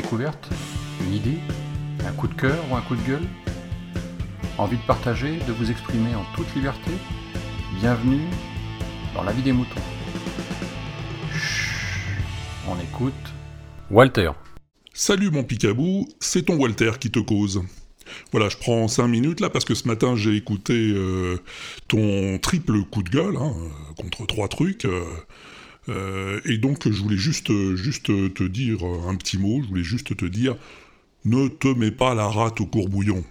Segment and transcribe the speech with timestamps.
[0.00, 0.48] découverte
[1.02, 1.38] Une idée
[2.06, 3.26] Un coup de cœur ou un coup de gueule
[4.56, 6.90] Envie de partager, de vous exprimer en toute liberté
[7.80, 8.24] Bienvenue
[9.14, 9.80] dans la vie des moutons.
[11.34, 12.14] Chut,
[12.66, 13.12] on écoute
[13.90, 14.30] Walter.
[14.94, 17.62] Salut mon picabou, c'est ton Walter qui te cause.
[18.32, 21.38] Voilà, je prends 5 minutes là parce que ce matin j'ai écouté euh,
[21.88, 23.52] ton triple coup de gueule hein,
[23.98, 24.86] contre trois trucs.
[24.86, 25.04] Euh,
[25.88, 30.16] euh, et donc je voulais juste, juste te dire un petit mot, je voulais juste
[30.16, 30.56] te dire,
[31.24, 33.24] ne te mets pas la rate au courbouillon.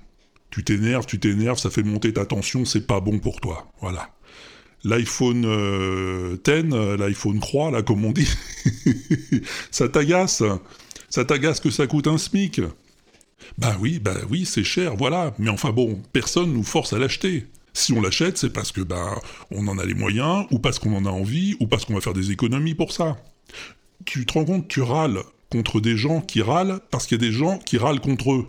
[0.49, 3.71] Tu t'énerves, tu t'énerves, ça fait monter ta tension, c'est pas bon pour toi.
[3.81, 4.09] Voilà.
[4.83, 5.41] L'iPhone
[6.43, 8.29] 10, l'iPhone croix, là comme on dit,
[9.71, 10.43] ça t'agace.
[11.09, 12.61] Ça t'agace que ça coûte un SMIC.
[13.57, 15.33] Bah oui, bah oui, c'est cher, voilà.
[15.39, 17.45] Mais enfin bon, personne nous force à l'acheter.
[17.79, 20.93] Si on l'achète, c'est parce que bah on en a les moyens, ou parce qu'on
[20.93, 23.17] en a envie, ou parce qu'on va faire des économies pour ça.
[24.03, 27.25] Tu te rends compte, tu râles contre des gens qui râlent parce qu'il y a
[27.25, 28.47] des gens qui râlent contre eux.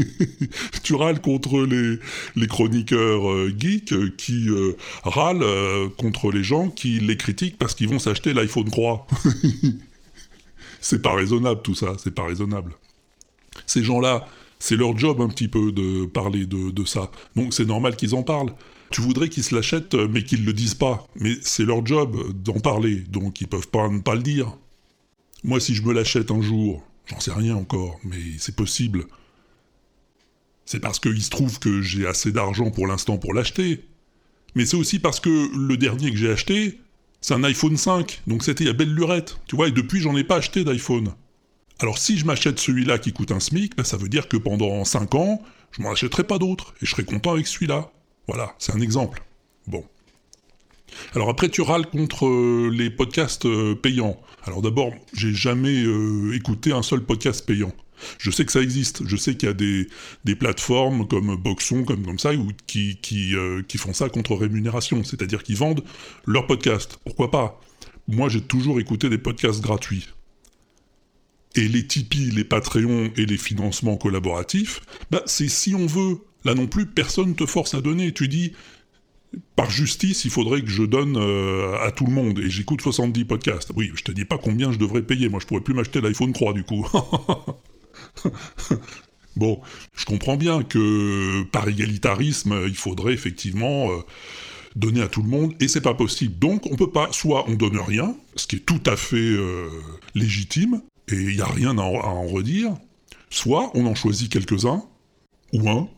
[0.82, 1.98] tu râles contre les,
[2.36, 5.46] les chroniqueurs euh, geeks euh, qui euh, râlent
[5.96, 9.06] contre les gens qui les critiquent parce qu'ils vont s'acheter l'iPhone croix.
[10.82, 12.74] c'est pas raisonnable tout ça, c'est pas raisonnable.
[13.64, 14.28] Ces gens-là,
[14.62, 17.10] c'est leur job un petit peu de parler de, ça.
[17.34, 18.54] Donc c'est normal qu'ils en parlent.
[18.90, 21.04] Tu voudrais qu'ils se l'achètent, mais qu'ils le disent pas.
[21.16, 24.56] Mais c'est leur job d'en parler, donc ils peuvent pas ne pas le dire.
[25.42, 29.06] Moi, si je me l'achète un jour, j'en sais rien encore, mais c'est possible.
[30.64, 33.84] C'est parce qu'il se trouve que j'ai assez d'argent pour l'instant pour l'acheter.
[34.54, 36.78] Mais c'est aussi parce que le dernier que j'ai acheté,
[37.20, 40.22] c'est un iPhone 5, donc c'était à belle lurette, tu vois, et depuis j'en ai
[40.22, 41.14] pas acheté d'iPhone.
[41.80, 44.84] Alors si je m'achète celui-là qui coûte un SMIC, ben, ça veut dire que pendant
[44.84, 45.42] 5 ans,
[45.72, 47.90] je m'en achèterai pas d'autres, et je serai content avec celui-là.
[48.28, 49.22] Voilà, c'est un exemple.
[49.66, 49.84] Bon.
[51.14, 54.20] Alors après, tu râles contre euh, les podcasts euh, payants.
[54.44, 57.72] Alors d'abord, j'ai jamais euh, écouté un seul podcast payant.
[58.18, 62.04] Je sais que ça existe, je sais qu'il y a des, plateformes comme Boxon, comme,
[62.04, 62.32] comme ça,
[62.66, 63.36] qui, qui,
[63.68, 65.84] qui font ça contre rémunération, c'est-à-dire qu'ils vendent
[66.26, 66.98] leurs podcasts.
[67.04, 67.60] Pourquoi pas?
[68.08, 70.08] Moi, j'ai toujours écouté des podcasts gratuits.
[71.54, 74.80] Et les Tipeee, les Patreons et les financements collaboratifs,
[75.10, 76.18] bah, c'est si on veut.
[76.44, 78.12] Là non plus, personne ne te force à donner.
[78.12, 78.52] Tu dis,
[79.54, 82.38] par justice, il faudrait que je donne euh, à tout le monde.
[82.38, 83.70] Et j'écoute 70 podcasts.
[83.76, 85.28] Oui, je te dis pas combien je devrais payer.
[85.28, 86.86] Moi, je pourrais plus m'acheter l'iPhone 3 du coup.
[89.36, 89.60] bon,
[89.94, 93.98] je comprends bien que par égalitarisme, il faudrait effectivement euh,
[94.76, 96.38] donner à tout le monde, et c'est pas possible.
[96.38, 99.68] Donc, on peut pas, soit on donne rien, ce qui est tout à fait euh,
[100.14, 102.76] légitime, et il n'y a rien à en, redire,
[103.30, 104.84] soit on en choisit quelques-uns,
[105.52, 105.88] ou un.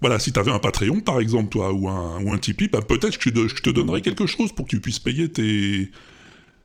[0.00, 2.80] Voilà, si tu avais un Patreon, par exemple, toi, ou un, ou un Tipeee, bah,
[2.82, 5.90] peut-être que je te donnerais quelque chose pour que tu puisses payer tes,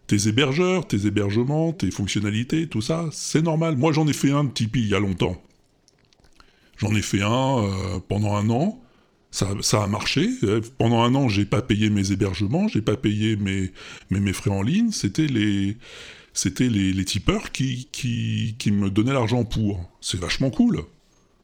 [0.08, 3.06] tes hébergeurs, tes hébergements, tes fonctionnalités, tout ça.
[3.12, 3.78] C'est normal.
[3.78, 5.40] Moi, j'en ai fait un de Tipeee il y a longtemps.
[6.78, 8.82] J'en ai fait un euh, pendant un an.
[9.30, 10.30] Ça, a marché.
[10.80, 14.92] Pendant un an, j'ai pas payé mes hébergements, j'ai pas payé mes frais en ligne.
[14.92, 15.78] C'était les,
[16.38, 17.88] c'était les, tipeurs qui,
[18.68, 19.90] me donnaient l'argent pour.
[20.02, 20.84] C'est vachement cool.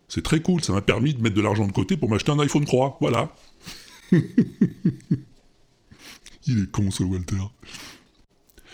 [0.07, 0.63] C'est très cool.
[0.63, 2.99] Ça m'a permis de mettre de l'argent de côté pour m'acheter un iPhone 3.
[3.01, 3.35] Voilà.
[4.11, 4.21] Il
[6.47, 7.41] est con ce Walter.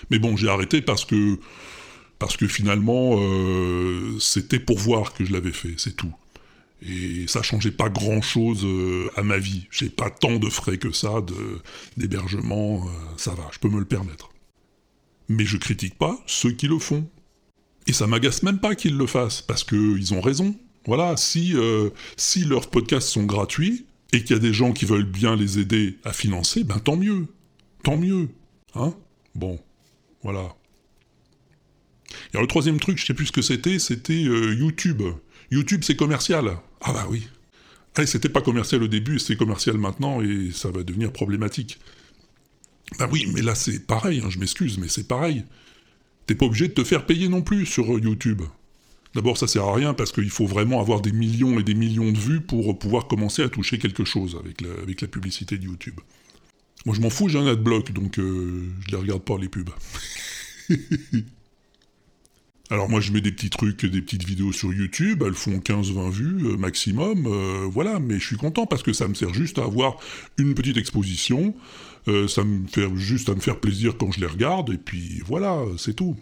[0.10, 1.40] Mais bon, j'ai arrêté parce que
[2.18, 6.14] parce que finalement euh, c'était pour voir que je l'avais fait, c'est tout.
[6.82, 9.68] Et ça changeait pas grand chose euh, à ma vie.
[9.72, 11.24] J'ai pas tant de frais que ça
[11.96, 14.32] d'hébergement, euh, ça va, je peux me le permettre
[15.30, 17.08] mais je critique pas ceux qui le font.
[17.88, 20.56] Et ça m'agace même pas qu'ils le fassent, parce qu'ils ont raison.
[20.86, 24.86] Voilà, si, euh, si leurs podcasts sont gratuits, et qu'il y a des gens qui
[24.86, 27.28] veulent bien les aider à financer, ben tant mieux.
[27.84, 28.30] Tant mieux.
[28.76, 28.94] Hein
[29.36, 29.60] Bon,
[30.24, 30.56] voilà.
[32.34, 35.04] Et le troisième truc, je sais plus ce que c'était, c'était euh, YouTube.
[35.52, 36.58] YouTube, c'est commercial.
[36.82, 37.28] Ah bah oui.
[37.96, 41.80] Ah, c'était pas commercial au début, c'est commercial maintenant, et ça va devenir problématique.
[42.98, 45.44] Ben oui, mais là c'est pareil, hein, je m'excuse, mais c'est pareil.
[46.26, 48.42] T'es pas obligé de te faire payer non plus sur euh, YouTube.
[49.16, 52.12] D'abord, ça sert à rien parce qu'il faut vraiment avoir des millions et des millions
[52.12, 55.64] de vues pour pouvoir commencer à toucher quelque chose avec la, avec la publicité de
[55.64, 56.00] YouTube.
[56.86, 59.72] Moi, je m'en fous, j'ai un adblock, donc euh, je les regarde pas les pubs.
[62.72, 66.12] Alors moi je mets des petits trucs, des petites vidéos sur YouTube, elles font 15-20
[66.12, 67.28] vues euh, maximum,
[67.72, 69.98] voilà, mais je suis content parce que ça me sert juste à avoir
[70.38, 71.56] une petite exposition,
[72.08, 75.22] euh, ça me fait juste à me faire plaisir quand je les regarde, et puis
[75.26, 76.16] voilà, c'est tout.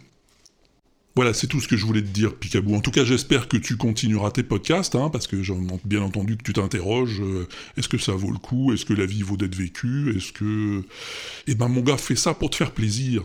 [1.16, 2.76] Voilà, c'est tout ce que je voulais te dire, Picabou.
[2.76, 5.52] En tout cas, j'espère que tu continueras tes podcasts, hein, parce que j'ai
[5.84, 7.20] bien entendu que tu t'interroges.
[7.20, 8.72] Euh, est-ce que ça vaut le coup?
[8.72, 10.16] Est-ce que la vie vaut d'être vécue?
[10.16, 10.84] Est-ce que...
[11.48, 13.24] Eh ben, mon gars, fais ça pour te faire plaisir.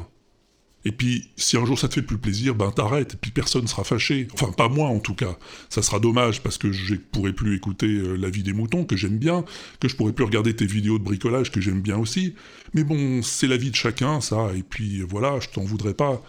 [0.85, 3.67] Et puis, si un jour ça te fait plus plaisir, ben t'arrêtes, et puis personne
[3.67, 4.27] sera fâché.
[4.33, 5.37] Enfin, pas moi en tout cas.
[5.69, 8.97] Ça sera dommage parce que je pourrai plus écouter euh, La vie des moutons, que
[8.97, 9.45] j'aime bien,
[9.79, 12.35] que je pourrai plus regarder tes vidéos de bricolage, que j'aime bien aussi.
[12.73, 16.21] Mais bon, c'est la vie de chacun, ça, et puis voilà, je t'en voudrais pas.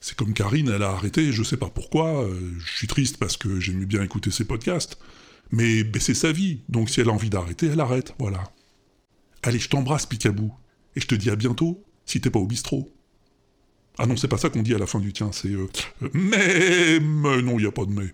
[0.00, 3.36] C'est comme Karine, elle a arrêté, je sais pas pourquoi, euh, je suis triste parce
[3.36, 4.98] que j'aimais bien écouter ses podcasts.
[5.52, 8.42] Mais, mais c'est sa vie, donc si elle a envie d'arrêter, elle arrête, voilà.
[9.44, 10.52] Allez, je t'embrasse, Picabou,
[10.96, 12.92] et je te dis à bientôt, si t'es pas au bistrot.
[13.98, 15.68] Ah non, c'est pas ça qu'on dit à la fin du tien, c'est euh,
[16.14, 18.08] mais, mais non, il y a pas de mais.